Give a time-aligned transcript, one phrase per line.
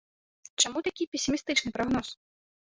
[0.63, 2.07] Чаму такі песімістычны прагноз?